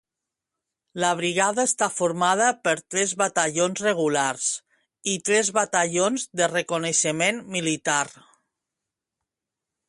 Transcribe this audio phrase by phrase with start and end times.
[1.01, 4.47] La brigada està formada per tres batallons regulars
[5.13, 8.01] i tres batallons de reconeixement militar.